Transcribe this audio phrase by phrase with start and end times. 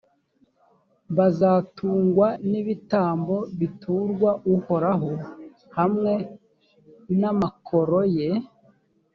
[1.17, 5.11] bazatungwa n’ibitambo biturwa uhoraho
[5.77, 6.13] hamwe
[7.19, 8.29] n’amakoro ye.